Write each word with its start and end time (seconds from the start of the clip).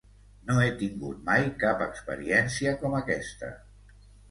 No 0.45 0.53
he 0.61 0.71
tingut 0.79 1.19
mai 1.27 1.45
cap 1.65 1.85
experiència 1.89 2.75
com 2.83 2.99
aquesta. 3.03 3.55